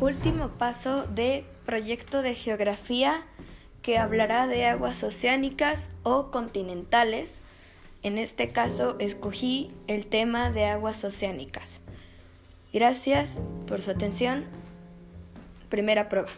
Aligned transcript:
Último 0.00 0.48
paso 0.48 1.06
de 1.06 1.44
proyecto 1.66 2.22
de 2.22 2.34
geografía 2.34 3.26
que 3.82 3.98
hablará 3.98 4.46
de 4.46 4.64
aguas 4.64 5.04
oceánicas 5.04 5.90
o 6.04 6.30
continentales. 6.30 7.40
En 8.02 8.16
este 8.16 8.50
caso 8.50 8.96
escogí 8.98 9.70
el 9.88 10.06
tema 10.06 10.50
de 10.50 10.64
aguas 10.64 11.04
oceánicas. 11.04 11.82
Gracias 12.72 13.38
por 13.66 13.82
su 13.82 13.90
atención. 13.90 14.46
Primera 15.68 16.08
prueba. 16.08 16.30